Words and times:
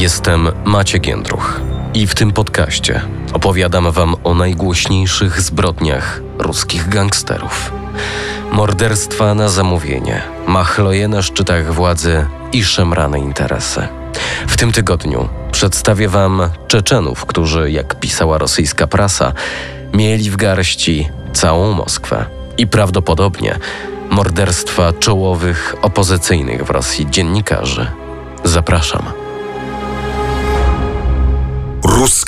Jestem 0.00 0.48
Maciek 0.64 1.06
Jędruch 1.06 1.60
i 1.94 2.06
w 2.06 2.14
tym 2.14 2.32
podcaście 2.32 3.00
opowiadam 3.32 3.92
wam 3.92 4.14
o 4.24 4.34
najgłośniejszych 4.34 5.40
zbrodniach 5.40 6.20
ruskich 6.38 6.88
gangsterów. 6.88 7.72
Morderstwa 8.52 9.34
na 9.34 9.48
zamówienie, 9.48 10.22
machloje 10.46 11.08
na 11.08 11.22
szczytach 11.22 11.74
władzy 11.74 12.26
i 12.52 12.64
szemrane 12.64 13.18
interesy. 13.18 13.88
W 14.46 14.56
tym 14.56 14.72
tygodniu 14.72 15.28
przedstawię 15.52 16.08
wam 16.08 16.50
Czeczenów, 16.68 17.26
którzy, 17.26 17.70
jak 17.70 18.00
pisała 18.00 18.38
rosyjska 18.38 18.86
prasa, 18.86 19.32
mieli 19.94 20.30
w 20.30 20.36
garści 20.36 21.08
całą 21.32 21.72
Moskwę 21.72 22.24
i 22.58 22.66
prawdopodobnie 22.66 23.58
morderstwa 24.10 24.92
czołowych 24.92 25.74
opozycyjnych 25.82 26.64
w 26.64 26.70
Rosji 26.70 27.06
dziennikarzy. 27.10 27.86
Zapraszam. 28.44 29.29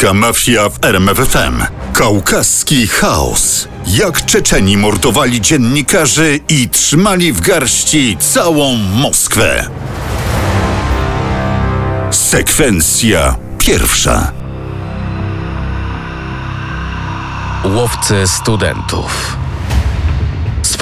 Mafia 0.03 0.69
w 0.69 0.85
RMFFM. 0.85 1.63
Kaukaski 1.95 2.87
chaos. 2.87 3.69
Jak 3.87 4.27
Czeczeni 4.27 4.77
mordowali 4.77 5.41
dziennikarzy 5.41 6.41
i 6.49 6.69
trzymali 6.69 7.33
w 7.33 7.41
garści 7.41 8.17
całą 8.21 8.77
Moskwę. 8.77 9.69
Sekwencja 12.11 13.37
pierwsza. 13.59 14.33
Łowcy 17.65 18.27
studentów. 18.27 19.42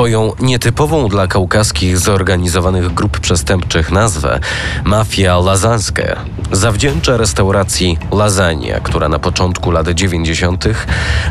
Swoją 0.00 0.32
nietypową 0.40 1.08
dla 1.08 1.26
kaukaskich 1.26 1.98
zorganizowanych 1.98 2.94
grup 2.94 3.20
przestępczych 3.20 3.90
nazwę 3.90 4.40
Mafia 4.84 5.38
Lazanska 5.38 6.02
zawdzięcza 6.52 7.16
restauracji 7.16 7.98
Lasagna, 8.12 8.80
która 8.82 9.08
na 9.08 9.18
początku 9.18 9.70
lat 9.70 9.88
90. 9.88 10.64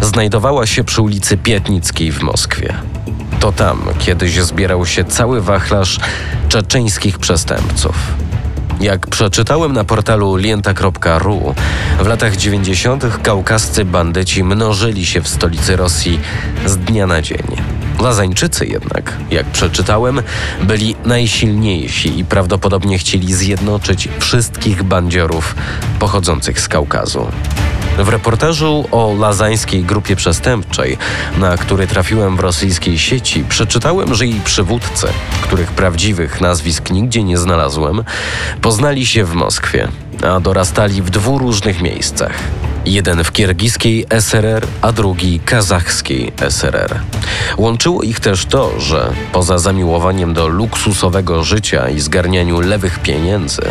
znajdowała 0.01 0.65
się 0.65 0.83
przy 0.83 1.01
ulicy 1.01 1.37
Pietnickiej 1.37 2.11
w 2.11 2.21
Moskwie. 2.21 2.73
To 3.39 3.51
tam 3.51 3.81
kiedyś 3.99 4.41
zbierał 4.41 4.85
się 4.85 5.03
cały 5.03 5.41
wachlarz 5.41 5.99
czeczeńskich 6.49 7.19
przestępców. 7.19 7.95
Jak 8.81 9.07
przeczytałem 9.07 9.73
na 9.73 9.83
portalu 9.83 10.35
lienta.ru, 10.35 11.55
w 11.99 12.07
latach 12.07 12.37
90. 12.37 13.05
kaukascy 13.23 13.85
bandyci 13.85 14.43
mnożyli 14.43 15.05
się 15.05 15.21
w 15.21 15.27
stolicy 15.27 15.75
Rosji 15.75 16.19
z 16.65 16.77
dnia 16.77 17.07
na 17.07 17.21
dzień. 17.21 17.68
Lazańczycy 17.99 18.65
jednak, 18.65 19.17
jak 19.31 19.45
przeczytałem, 19.45 20.21
byli 20.63 20.95
najsilniejsi 21.05 22.19
i 22.19 22.25
prawdopodobnie 22.25 22.97
chcieli 22.97 23.33
zjednoczyć 23.33 24.09
wszystkich 24.19 24.83
bandziorów 24.83 25.55
pochodzących 25.99 26.59
z 26.61 26.67
Kaukazu. 26.67 27.27
W 27.97 28.09
reportażu 28.09 28.87
o 28.91 29.15
lazańskiej 29.19 29.83
grupie 29.83 30.15
przestępczej, 30.15 30.97
na 31.37 31.57
który 31.57 31.87
trafiłem 31.87 32.37
w 32.37 32.39
rosyjskiej 32.39 32.99
sieci, 32.99 33.43
przeczytałem, 33.49 34.15
że 34.15 34.25
jej 34.25 34.39
przywódcy, 34.39 35.07
których 35.41 35.71
prawdziwych 35.71 36.41
nazwisk 36.41 36.89
nigdzie 36.89 37.23
nie 37.23 37.37
znalazłem, 37.37 38.03
poznali 38.61 39.05
się 39.05 39.25
w 39.25 39.33
Moskwie, 39.33 39.87
a 40.23 40.39
dorastali 40.39 41.01
w 41.01 41.09
dwóch 41.09 41.41
różnych 41.41 41.81
miejscach. 41.81 42.33
Jeden 42.85 43.23
w 43.23 43.31
kirgiskiej 43.31 44.05
SRR, 44.19 44.67
a 44.81 44.91
drugi 44.91 45.39
kazachskiej 45.39 46.31
SRR. 46.49 46.99
Łączyło 47.57 48.03
ich 48.03 48.19
też 48.19 48.45
to, 48.45 48.79
że 48.79 49.13
poza 49.31 49.57
zamiłowaniem 49.57 50.33
do 50.33 50.47
luksusowego 50.47 51.43
życia 51.43 51.89
i 51.89 51.99
zgarnianiu 51.99 52.61
lewych 52.61 52.99
pieniędzy, 52.99 53.61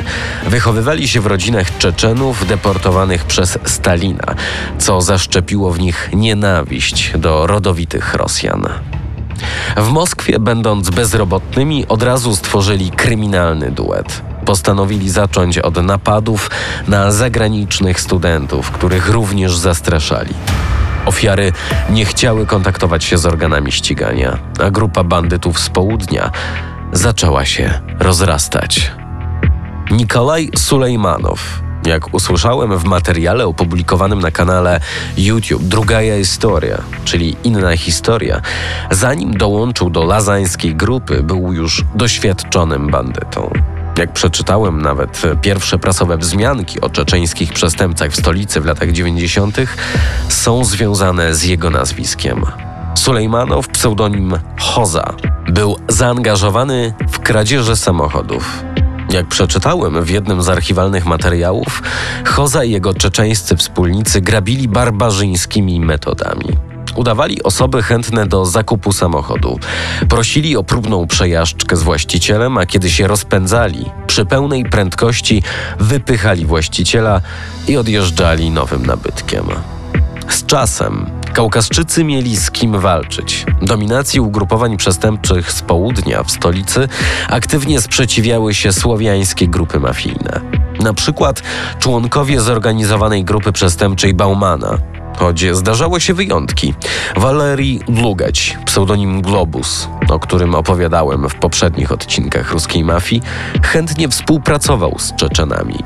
wychowywali 0.46 1.08
się 1.08 1.20
w 1.20 1.26
rodzinach 1.26 1.78
Czeczenów 1.78 2.46
deportowanych 2.46 3.24
przez 3.24 3.58
Stalina, 3.64 4.34
co 4.78 5.00
zaszczepiło 5.00 5.72
w 5.72 5.80
nich 5.80 6.10
nienawiść 6.12 7.12
do 7.18 7.46
rodowitych 7.46 8.14
Rosjan. 8.14 8.68
W 9.76 9.88
Moskwie, 9.88 10.38
będąc 10.38 10.90
bezrobotnymi, 10.90 11.86
od 11.88 12.02
razu 12.02 12.36
stworzyli 12.36 12.90
kryminalny 12.90 13.70
duet. 13.70 14.27
Postanowili 14.48 15.10
zacząć 15.10 15.58
od 15.58 15.76
napadów 15.76 16.50
na 16.86 17.12
zagranicznych 17.12 18.00
studentów, 18.00 18.70
których 18.70 19.08
również 19.08 19.56
zastraszali. 19.56 20.34
Ofiary 21.06 21.52
nie 21.90 22.04
chciały 22.04 22.46
kontaktować 22.46 23.04
się 23.04 23.18
z 23.18 23.26
organami 23.26 23.72
ścigania, 23.72 24.38
a 24.64 24.70
grupa 24.70 25.04
bandytów 25.04 25.60
z 25.60 25.68
południa 25.68 26.30
zaczęła 26.92 27.44
się 27.44 27.80
rozrastać. 28.00 28.92
Nikolaj 29.90 30.50
Sulejmanow, 30.56 31.62
jak 31.86 32.14
usłyszałem 32.14 32.78
w 32.78 32.84
materiale 32.84 33.46
opublikowanym 33.46 34.20
na 34.20 34.30
kanale 34.30 34.80
YouTube 35.16 35.62
Druga 35.62 36.00
historia, 36.18 36.82
czyli 37.04 37.36
inna 37.44 37.76
historia, 37.76 38.40
zanim 38.90 39.36
dołączył 39.36 39.90
do 39.90 40.04
lazańskiej 40.04 40.74
grupy, 40.74 41.22
był 41.22 41.52
już 41.52 41.84
doświadczonym 41.94 42.86
bandytą. 42.86 43.77
Jak 43.98 44.12
przeczytałem 44.12 44.82
nawet 44.82 45.22
pierwsze 45.42 45.78
prasowe 45.78 46.16
wzmianki 46.16 46.80
o 46.80 46.90
czeczeńskich 46.90 47.52
przestępcach 47.52 48.10
w 48.10 48.16
stolicy 48.16 48.60
w 48.60 48.64
latach 48.64 48.92
90., 48.92 49.56
są 50.28 50.64
związane 50.64 51.34
z 51.34 51.44
jego 51.44 51.70
nazwiskiem. 51.70 52.44
Sulejmanow, 52.94 53.68
pseudonim 53.68 54.38
Hoza, 54.58 55.14
był 55.48 55.76
zaangażowany 55.88 56.94
w 57.10 57.18
kradzieże 57.18 57.76
samochodów. 57.76 58.64
Jak 59.10 59.26
przeczytałem 59.26 60.04
w 60.04 60.10
jednym 60.10 60.42
z 60.42 60.48
archiwalnych 60.48 61.06
materiałów, 61.06 61.82
Hoza 62.24 62.64
i 62.64 62.70
jego 62.70 62.94
czeczeńscy 62.94 63.56
wspólnicy 63.56 64.20
grabili 64.20 64.68
barbarzyńskimi 64.68 65.80
metodami. 65.80 66.67
Udawali 66.98 67.42
osoby 67.42 67.82
chętne 67.82 68.26
do 68.26 68.46
zakupu 68.46 68.92
samochodu. 68.92 69.58
Prosili 70.08 70.56
o 70.56 70.64
próbną 70.64 71.06
przejażdżkę 71.06 71.76
z 71.76 71.82
właścicielem, 71.82 72.58
a 72.58 72.66
kiedy 72.66 72.90
się 72.90 73.06
rozpędzali, 73.06 73.84
przy 74.06 74.24
pełnej 74.24 74.64
prędkości 74.64 75.42
wypychali 75.78 76.46
właściciela 76.46 77.20
i 77.68 77.76
odjeżdżali 77.76 78.50
nowym 78.50 78.86
nabytkiem. 78.86 79.46
Z 80.28 80.46
czasem 80.46 81.10
Kaukaszczycy 81.32 82.04
mieli 82.04 82.36
z 82.36 82.50
kim 82.50 82.80
walczyć. 82.80 83.46
Dominacji 83.62 84.20
ugrupowań 84.20 84.76
przestępczych 84.76 85.52
z 85.52 85.62
południa 85.62 86.22
w 86.22 86.30
stolicy 86.30 86.88
aktywnie 87.28 87.80
sprzeciwiały 87.80 88.54
się 88.54 88.72
słowiańskie 88.72 89.48
grupy 89.48 89.80
mafijne. 89.80 90.40
Na 90.80 90.94
przykład 90.94 91.42
członkowie 91.78 92.40
zorganizowanej 92.40 93.24
grupy 93.24 93.52
przestępczej 93.52 94.14
Baumana, 94.14 94.78
choć 95.18 95.44
zdarzały 95.52 96.00
się 96.00 96.14
wyjątki. 96.14 96.74
Walerii 97.16 97.80
Dlugać, 97.88 98.58
pseudonim 98.64 99.22
Globus, 99.22 99.88
o 100.08 100.18
którym 100.18 100.54
opowiadałem 100.54 101.28
w 101.28 101.34
poprzednich 101.34 101.92
odcinkach 101.92 102.52
ruskiej 102.52 102.84
mafii, 102.84 103.22
chętnie 103.62 104.08
współpracował 104.08 104.98
z 104.98 105.14
Czeczenami. 105.16 105.78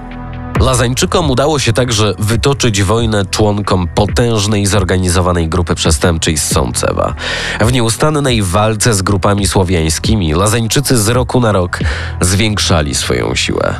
Lazańczykom 0.61 1.31
udało 1.31 1.59
się 1.59 1.73
także 1.73 2.15
wytoczyć 2.19 2.83
wojnę 2.83 3.27
członkom 3.27 3.89
potężnej 3.95 4.67
zorganizowanej 4.67 5.49
grupy 5.49 5.75
przestępczej 5.75 6.39
z 6.39 6.49
Sącewa. 6.49 7.15
W 7.61 7.73
nieustannej 7.73 8.43
walce 8.43 8.95
z 8.95 9.03
grupami 9.03 9.47
słowiańskimi 9.47 10.35
Lazańczycy 10.35 10.99
z 10.99 11.09
roku 11.09 11.41
na 11.41 11.53
rok 11.53 11.79
zwiększali 12.21 12.95
swoją 12.95 13.35
siłę. 13.35 13.75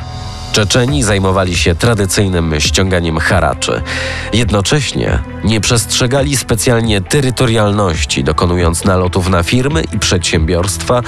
Czeczeni 0.53 1.03
zajmowali 1.03 1.57
się 1.57 1.75
tradycyjnym 1.75 2.55
ściąganiem 2.59 3.17
haraczy. 3.17 3.81
Jednocześnie 4.33 5.19
nie 5.43 5.61
przestrzegali 5.61 6.37
specjalnie 6.37 7.01
terytorialności, 7.01 8.23
dokonując 8.23 8.83
nalotów 8.83 9.29
na 9.29 9.43
firmy 9.43 9.83
i 9.93 9.99
przedsiębiorstwa 9.99 11.01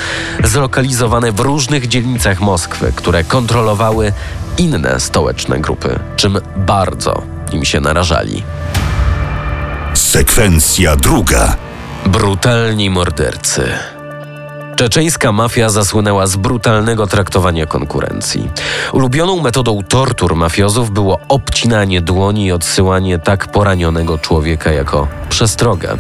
zlokalizowane 0.44 1.31
w 1.31 1.39
różnych 1.39 1.88
dzielnicach 1.88 2.42
Moskwy, 2.42 2.94
które 2.95 3.24
kontrolowały 3.24 4.13
inne 4.57 5.00
stołeczne 5.00 5.59
grupy, 5.59 6.00
czym 6.15 6.39
bardzo 6.57 7.21
im 7.51 7.65
się 7.65 7.80
narażali. 7.80 8.44
Sekwencja 9.94 10.95
druga. 10.95 11.56
Brutalni 12.06 12.89
mordercy. 12.89 13.94
Czeczeńska 14.75 15.31
mafia 15.31 15.69
zasłynęła 15.69 16.27
z 16.27 16.36
brutalnego 16.36 17.07
traktowania 17.07 17.66
konkurencji. 17.66 18.50
Ulubioną 18.94 19.42
metodą 19.42 19.83
tortur 19.83 20.36
mafiozów 20.36 20.92
było 20.92 21.19
obcinanie 21.27 22.01
dłoni 22.01 22.45
i 22.45 22.51
odsyłanie 22.51 23.19
tak 23.19 23.48
poranionego 23.48 24.18
człowieka 24.18 24.72
jako 24.72 25.07
przestrogę. 25.30 25.98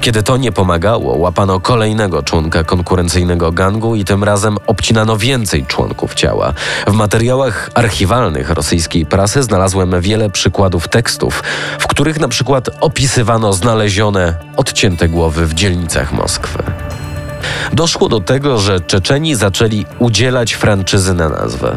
Kiedy 0.00 0.22
to 0.22 0.36
nie 0.36 0.52
pomagało, 0.52 1.16
łapano 1.16 1.60
kolejnego 1.60 2.22
członka 2.22 2.64
konkurencyjnego 2.64 3.52
gangu 3.52 3.94
i 3.94 4.04
tym 4.04 4.24
razem 4.24 4.56
obcinano 4.66 5.16
więcej 5.16 5.66
członków 5.66 6.14
ciała. 6.14 6.52
W 6.86 6.92
materiałach 6.92 7.70
archiwalnych 7.74 8.50
rosyjskiej 8.50 9.06
prasy 9.06 9.42
znalazłem 9.42 10.00
wiele 10.00 10.30
przykładów 10.30 10.88
tekstów, 10.88 11.42
w 11.78 11.86
których 11.86 12.20
na 12.20 12.28
przykład 12.28 12.68
opisywano 12.80 13.52
znalezione 13.52 14.34
odcięte 14.56 15.08
głowy 15.08 15.46
w 15.46 15.54
dzielnicach 15.54 16.12
Moskwy. 16.12 16.62
Doszło 17.72 18.08
do 18.08 18.20
tego, 18.20 18.58
że 18.58 18.80
Czeczeni 18.80 19.34
zaczęli 19.34 19.86
udzielać 19.98 20.52
franczyzy 20.52 21.14
na 21.14 21.28
nazwę. 21.28 21.76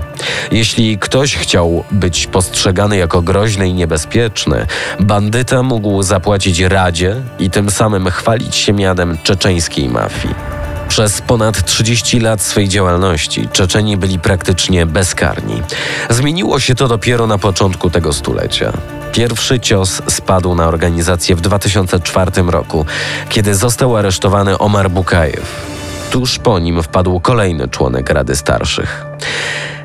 Jeśli 0.51 0.97
ktoś 0.97 1.35
chciał 1.35 1.83
być 1.91 2.27
postrzegany 2.27 2.97
jako 2.97 3.21
groźny 3.21 3.67
i 3.67 3.73
niebezpieczny, 3.73 4.67
bandyta 4.99 5.63
mógł 5.63 6.03
zapłacić 6.03 6.59
radzie 6.59 7.15
i 7.39 7.49
tym 7.49 7.71
samym 7.71 8.09
chwalić 8.09 8.55
się 8.55 8.73
mianem 8.73 9.17
czeczeńskiej 9.23 9.89
mafii. 9.89 10.60
Przez 10.91 11.21
ponad 11.21 11.65
30 11.65 12.19
lat 12.19 12.41
swej 12.41 12.69
działalności 12.69 13.49
Czeczeni 13.51 13.97
byli 13.97 14.19
praktycznie 14.19 14.85
bezkarni. 14.85 15.61
Zmieniło 16.09 16.59
się 16.59 16.75
to 16.75 16.87
dopiero 16.87 17.27
na 17.27 17.37
początku 17.37 17.89
tego 17.89 18.13
stulecia. 18.13 18.73
Pierwszy 19.11 19.59
cios 19.59 20.01
spadł 20.09 20.55
na 20.55 20.67
organizację 20.67 21.35
w 21.35 21.41
2004 21.41 22.31
roku, 22.47 22.85
kiedy 23.29 23.55
został 23.55 23.97
aresztowany 23.97 24.57
Omar 24.57 24.89
Bukajew. 24.89 25.65
Tuż 26.09 26.39
po 26.39 26.59
nim 26.59 26.83
wpadł 26.83 27.19
kolejny 27.19 27.67
członek 27.67 28.09
Rady 28.09 28.35
Starszych. 28.35 29.05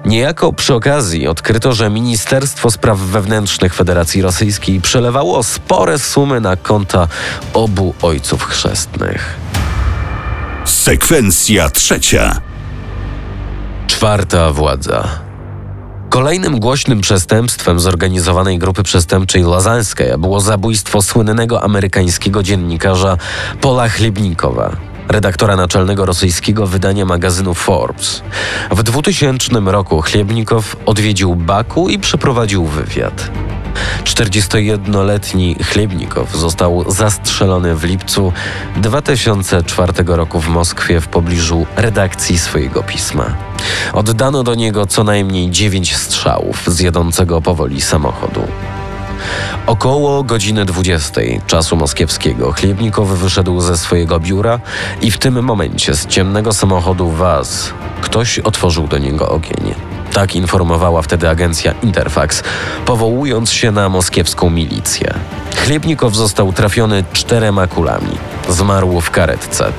Niejako 0.05 0.53
przy 0.53 0.75
okazji 0.75 1.29
odkryto, 1.29 1.73
że 1.73 1.91
Ministerstwo 1.91 2.71
Spraw 2.71 2.99
Wewnętrznych 2.99 3.75
Federacji 3.75 4.23
Rosyjskiej 4.23 4.81
przelewało 4.81 5.43
spore 5.43 5.99
sumy 5.99 6.41
na 6.41 6.57
konta 6.57 7.09
obu 7.55 7.95
ojców 8.03 8.45
chrzestnych. 8.45 9.46
Sekwencja 10.67 11.71
trzecia. 11.71 12.41
Czwarta 13.87 14.53
władza. 14.53 15.09
Kolejnym 16.11 16.61
głośnym 16.61 17.01
przestępstwem 17.01 17.81
zorganizowanej 17.81 18.59
grupy 18.59 18.83
przestępczej 18.83 19.43
Lazańskiej 19.43 20.19
było 20.19 20.41
zabójstwo 20.41 21.03
słynnego 21.03 21.63
amerykańskiego 21.63 22.43
dziennikarza 22.43 23.17
Pola 23.61 23.89
Chlebnikowa, 23.89 24.77
redaktora 25.09 25.57
naczelnego 25.57 26.07
rosyjskiego 26.07 26.67
wydania 26.67 27.05
magazynu 27.05 27.55
Forbes. 27.55 28.23
W 28.71 28.83
2000 28.83 29.61
roku 29.65 30.03
Chlebnikow 30.03 30.77
odwiedził 30.87 31.35
Baku 31.35 31.89
i 31.89 31.99
przeprowadził 31.99 32.65
wywiad. 32.65 33.31
41-letni 34.05 35.57
Chlebnikow 35.65 36.37
został 36.37 36.91
zastrzelony 36.91 37.77
w 37.77 37.85
lipcu 37.85 38.33
2004 38.77 39.93
roku 40.07 40.41
w 40.41 40.49
Moskwie 40.49 41.01
w 41.01 41.09
pobliżu 41.09 41.67
redakcji 41.77 42.39
swojego 42.39 42.83
pisma. 42.83 43.37
Oddano 43.93 44.43
do 44.43 44.55
niego 44.55 44.87
co 44.87 45.05
najmniej 45.05 45.51
9 45.51 45.97
strzałów 45.97 46.63
z 46.67 46.81
jadącego 46.81 47.43
powoli 47.43 47.81
samochodu. 47.81 48.43
Około 49.67 50.23
godziny 50.23 50.65
20 50.65 51.21
czasu 51.47 51.77
moskiewskiego 51.77 52.53
Chlebnikow 52.53 53.09
wyszedł 53.09 53.61
ze 53.61 53.77
swojego 53.77 54.21
biura 54.21 54.61
i 55.03 55.11
w 55.11 55.19
tym 55.19 55.43
momencie 55.43 55.95
z 55.95 56.07
ciemnego 56.07 56.53
samochodu 56.53 57.11
Waz 57.11 57.73
ktoś 58.01 58.39
otworzył 58.39 58.89
do 58.89 58.99
niego 58.99 59.29
ogień. 59.29 59.96
Tak 60.17 60.37
informowała 60.37 61.03
wtedy 61.03 61.29
agencja 61.29 61.75
Interfax, 61.83 62.43
powołując 62.87 63.51
się 63.51 63.71
na 63.71 63.89
moskiewską 63.89 64.51
milicję. 64.51 65.15
Chlebnikow 65.57 66.15
został 66.15 66.53
trafiony 66.53 67.05
czterema 67.13 67.67
kulami. 67.67 68.19
Zmarł 68.49 69.01
w 69.01 69.11
karetce. 69.11 69.73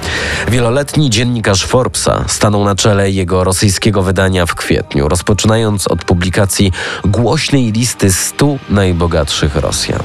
Wieloletni 0.47 1.09
dziennikarz 1.09 1.65
Forbesa 1.65 2.23
stanął 2.27 2.65
na 2.65 2.75
czele 2.75 3.11
jego 3.11 3.43
rosyjskiego 3.43 4.03
wydania 4.03 4.45
w 4.45 4.55
kwietniu, 4.55 5.07
rozpoczynając 5.07 5.87
od 5.87 6.05
publikacji 6.05 6.71
głośnej 7.05 7.71
listy 7.71 8.13
100 8.13 8.57
najbogatszych 8.69 9.55
Rosjan. 9.55 10.01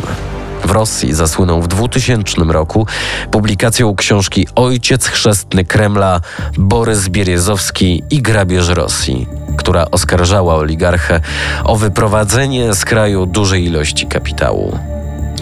W 0.64 0.70
Rosji 0.70 1.14
zasłynął 1.14 1.62
w 1.62 1.68
2000 1.68 2.36
roku 2.48 2.86
publikacją 3.30 3.96
książki 3.96 4.46
Ojciec 4.54 5.06
chrzestny 5.06 5.64
Kremla 5.64 6.20
Borys 6.58 7.08
Bierzozowski 7.08 8.02
i 8.10 8.22
grabież 8.22 8.68
Rosji, 8.68 9.26
która 9.56 9.86
oskarżała 9.90 10.54
oligarchę 10.54 11.20
o 11.64 11.76
wyprowadzenie 11.76 12.74
z 12.74 12.84
kraju 12.84 13.26
dużej 13.26 13.64
ilości 13.64 14.06
kapitału. 14.06 14.78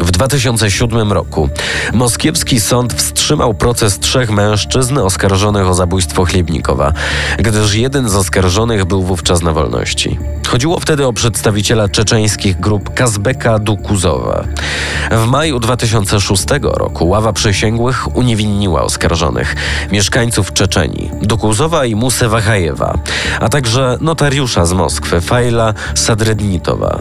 W 0.01 0.11
2007 0.11 1.13
roku 1.13 1.49
moskiewski 1.93 2.61
sąd 2.61 2.95
wstrzymał 2.95 3.55
proces 3.55 3.99
trzech 3.99 4.31
mężczyzn 4.31 4.99
oskarżonych 4.99 5.69
o 5.69 5.75
zabójstwo 5.75 6.25
Chlebnikowa, 6.25 6.93
gdyż 7.39 7.75
jeden 7.75 8.09
z 8.09 8.15
oskarżonych 8.15 8.85
był 8.85 9.03
wówczas 9.03 9.43
na 9.43 9.53
wolności. 9.53 10.19
Chodziło 10.49 10.81
wtedy 10.81 11.07
o 11.07 11.13
przedstawiciela 11.13 11.89
czeczeńskich 11.89 12.61
grup 12.61 12.95
Kazbeka 12.95 13.59
Dukuzowa. 13.59 14.45
W 15.11 15.27
maju 15.27 15.61
2006 15.61 16.45
roku 16.63 17.09
ława 17.09 17.33
przysięgłych 17.33 18.17
uniewinniła 18.17 18.83
oskarżonych, 18.83 19.57
mieszkańców 19.93 20.53
Czeczenii, 20.53 21.11
Dukuzowa 21.23 21.87
i 21.87 21.95
Musę 21.95 22.29
Wachajewa, 22.29 22.99
a 23.41 23.49
także 23.49 23.99
notariusza 24.01 24.67
z 24.67 24.73
Moskwy, 24.73 25.21
Fajla 25.21 25.75
Sadrednitowa. 25.95 26.99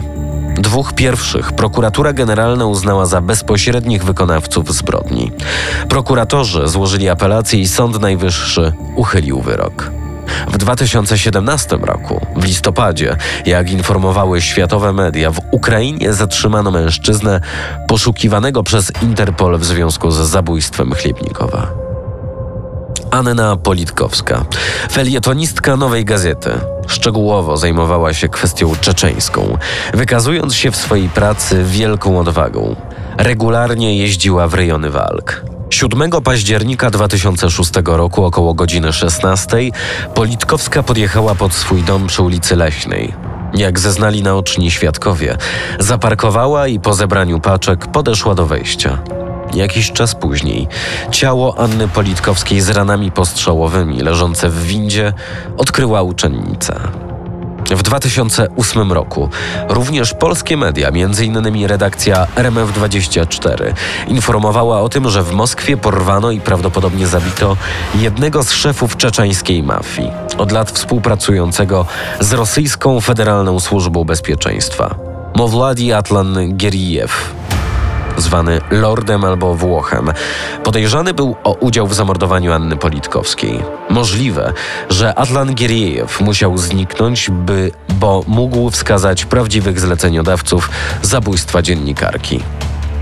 Dwóch 0.60 0.92
pierwszych 0.92 1.52
prokuratura 1.52 2.12
generalna 2.12 2.66
uznała 2.66 3.06
za 3.06 3.20
bezpośrednich 3.20 4.04
wykonawców 4.04 4.74
zbrodni. 4.74 5.32
Prokuratorzy 5.88 6.68
złożyli 6.68 7.08
apelację 7.08 7.60
i 7.60 7.68
Sąd 7.68 8.00
Najwyższy 8.00 8.72
uchylił 8.96 9.40
wyrok. 9.40 9.90
W 10.48 10.58
2017 10.58 11.78
roku, 11.82 12.26
w 12.36 12.44
listopadzie, 12.44 13.16
jak 13.46 13.70
informowały 13.70 14.42
światowe 14.42 14.92
media, 14.92 15.30
w 15.30 15.40
Ukrainie 15.50 16.12
zatrzymano 16.12 16.70
mężczyznę 16.70 17.40
poszukiwanego 17.88 18.62
przez 18.62 18.92
Interpol 19.02 19.58
w 19.58 19.64
związku 19.64 20.10
z 20.10 20.16
zabójstwem 20.16 20.92
Chlebnikowa. 20.94 21.79
Anna 23.10 23.56
Politkowska, 23.56 24.44
felietonistka 24.92 25.76
Nowej 25.76 26.04
Gazety, 26.04 26.50
szczegółowo 26.86 27.56
zajmowała 27.56 28.14
się 28.14 28.28
kwestią 28.28 28.72
czeczeńską, 28.80 29.58
wykazując 29.94 30.54
się 30.54 30.70
w 30.70 30.76
swojej 30.76 31.08
pracy 31.08 31.64
wielką 31.64 32.20
odwagą. 32.20 32.76
Regularnie 33.18 33.98
jeździła 33.98 34.48
w 34.48 34.54
rejony 34.54 34.90
walk. 34.90 35.42
7 35.70 36.10
października 36.24 36.90
2006 36.90 37.70
roku 37.84 38.24
około 38.24 38.54
godziny 38.54 38.92
16 38.92 39.56
Politkowska 40.14 40.82
podjechała 40.82 41.34
pod 41.34 41.52
swój 41.52 41.82
dom 41.82 42.06
przy 42.06 42.22
ulicy 42.22 42.56
Leśnej. 42.56 43.14
Jak 43.54 43.78
zeznali 43.78 44.22
naoczni 44.22 44.70
świadkowie, 44.70 45.36
zaparkowała 45.78 46.66
i 46.66 46.80
po 46.80 46.94
zebraniu 46.94 47.40
paczek 47.40 47.86
podeszła 47.86 48.34
do 48.34 48.46
wejścia. 48.46 49.19
Jakiś 49.54 49.92
czas 49.92 50.14
później 50.14 50.68
ciało 51.10 51.58
Anny 51.58 51.88
Politkowskiej 51.88 52.60
z 52.60 52.70
ranami 52.70 53.12
postrzałowymi 53.12 54.00
leżące 54.00 54.48
w 54.48 54.62
windzie 54.62 55.12
odkryła 55.56 56.02
uczennica. 56.02 56.80
W 57.70 57.82
2008 57.82 58.92
roku 58.92 59.28
również 59.68 60.14
polskie 60.14 60.56
media, 60.56 60.88
m.in. 60.88 61.66
redakcja 61.66 62.26
RMF24, 62.36 63.72
informowała 64.08 64.80
o 64.80 64.88
tym, 64.88 65.08
że 65.08 65.22
w 65.22 65.32
Moskwie 65.32 65.76
porwano 65.76 66.30
i 66.30 66.40
prawdopodobnie 66.40 67.06
zabito 67.06 67.56
jednego 67.94 68.42
z 68.42 68.52
szefów 68.52 68.96
czeczeńskiej 68.96 69.62
mafii, 69.62 70.10
od 70.38 70.52
lat 70.52 70.70
współpracującego 70.70 71.86
z 72.20 72.32
rosyjską 72.32 73.00
Federalną 73.00 73.60
Służbą 73.60 74.04
Bezpieczeństwa. 74.04 74.94
Mowladi 75.34 75.92
Atlan 75.92 76.56
Gerijew, 76.56 77.34
zwany 78.16 78.60
Lordem 78.70 79.24
albo 79.24 79.54
Włochem. 79.54 80.12
Podejrzany 80.64 81.14
był 81.14 81.36
o 81.44 81.52
udział 81.52 81.86
w 81.86 81.94
zamordowaniu 81.94 82.52
Anny 82.52 82.76
Politkowskiej. 82.76 83.62
Możliwe, 83.90 84.52
że 84.90 85.14
Atlan 85.14 85.54
Gieriejew 85.54 86.20
musiał 86.20 86.58
zniknąć, 86.58 87.30
by, 87.30 87.70
bo 87.88 88.24
mógł 88.26 88.70
wskazać 88.70 89.24
prawdziwych 89.24 89.80
zleceniodawców 89.80 90.70
zabójstwa 91.02 91.62
dziennikarki. 91.62 92.40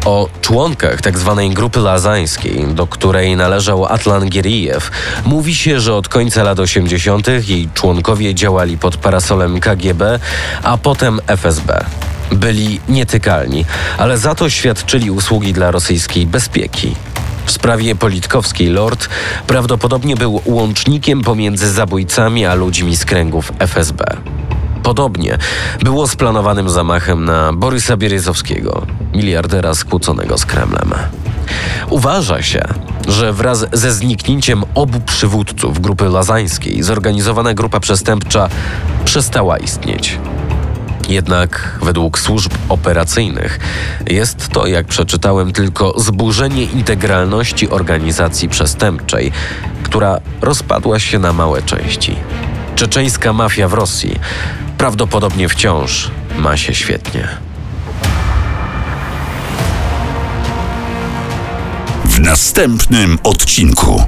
O 0.05 0.29
członkach 0.41 1.01
tzw. 1.01 1.35
Tak 1.37 1.55
grupy 1.55 1.81
lazańskiej, 1.81 2.67
do 2.75 2.87
której 2.87 3.37
należał 3.37 3.87
Atlan 3.87 4.29
Gieriejew, 4.29 4.91
mówi 5.25 5.55
się, 5.55 5.81
że 5.81 5.95
od 5.95 6.09
końca 6.09 6.43
lat 6.43 6.59
80. 6.59 7.27
jej 7.49 7.69
członkowie 7.75 8.35
działali 8.35 8.79
pod 8.79 8.97
parasolem 8.97 9.61
KGB, 9.61 10.19
a 10.63 10.79
potem 10.79 11.21
FSB. 11.27 11.85
Byli 12.33 12.81
nietykalni, 12.89 13.65
ale 13.99 14.19
za 14.19 14.35
to 14.35 14.51
świadczyli 14.51 15.11
usługi 15.11 15.53
dla 15.53 15.71
rosyjskiej 15.71 16.27
bezpieki. 16.27 16.95
W 17.45 17.51
sprawie 17.51 17.95
Politkowskiej 17.95 18.69
Lord 18.69 19.09
prawdopodobnie 19.47 20.17
był 20.17 20.41
łącznikiem 20.45 21.23
pomiędzy 21.23 21.71
zabójcami 21.73 22.47
a 22.47 22.55
ludźmi 22.55 22.97
z 22.97 23.05
kręgów 23.05 23.53
FSB. 23.59 24.05
Podobnie 24.83 25.39
było 25.83 26.09
z 26.09 26.17
planowanym 26.17 26.69
zamachem 26.69 27.25
na 27.25 27.53
Borysa 27.53 27.97
Bieryzowskiego, 27.97 28.87
miliardera 29.15 29.75
skłóconego 29.75 30.39
z 30.39 30.47
Kremlem. 30.47 30.95
Uważa 31.91 32.43
się, 32.43 32.63
że 33.09 33.33
wraz 33.33 33.67
ze 33.73 33.93
zniknięciem 33.93 34.65
obu 34.75 35.01
przywódców 35.01 35.81
grupy 35.81 36.05
lazańskiej 36.05 36.83
zorganizowana 36.83 37.55
grupa 37.55 37.81
przestępcza 37.81 38.49
przestała 39.05 39.59
istnieć. 39.59 40.19
Jednak 41.09 41.79
według 41.83 42.19
służb 42.19 42.53
operacyjnych 42.69 43.59
jest 44.07 44.49
to, 44.49 44.67
jak 44.67 44.87
przeczytałem, 44.87 45.53
tylko 45.53 46.01
zburzenie 46.01 46.65
integralności 46.65 47.71
organizacji 47.71 48.49
przestępczej, 48.49 49.33
która 49.83 50.21
rozpadła 50.41 50.99
się 50.99 51.19
na 51.19 51.33
małe 51.33 51.63
części. 51.63 52.17
Czeczeńska 52.75 53.33
mafia 53.33 53.69
w 53.69 53.75
Rosji 53.75 54.21
prawdopodobnie 54.79 55.49
wciąż 55.49 56.11
ma 56.39 56.57
się 56.57 56.75
świetnie. 56.75 57.29
W 62.05 62.21
następnym 62.21 63.19
odcinku. 63.23 64.03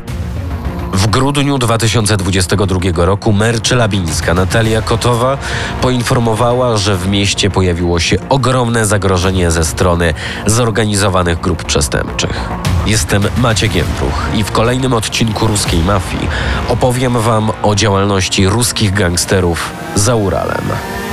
Grudniu 1.11 1.59
2022 1.59 3.05
roku 3.05 3.33
mer 3.33 3.63
Czelabińska 3.63 4.35
Natalia 4.35 4.83
Kotowa 4.83 5.39
poinformowała, 5.81 6.77
że 6.77 6.97
w 6.97 7.09
mieście 7.09 7.51
pojawiło 7.51 8.01
się 8.01 8.17
ogromne 8.29 8.87
zagrożenie 8.87 9.51
ze 9.51 9.65
strony 9.65 10.15
zorganizowanych 10.47 11.41
grup 11.41 11.65
przestępczych. 11.65 12.49
Jestem 12.87 13.23
Maciek 13.39 13.75
Jędruch 13.75 14.29
i 14.35 14.45
w 14.45 14.53
kolejnym 14.53 14.93
odcinku 14.93 15.47
Ruskiej 15.47 15.81
Mafii 15.81 16.29
opowiem 16.69 17.21
Wam 17.21 17.51
o 17.63 17.75
działalności 17.75 18.49
ruskich 18.49 18.95
gangsterów 18.95 19.73
za 19.95 20.15
Uralem. 20.15 20.65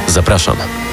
Zapraszam. 0.08 0.87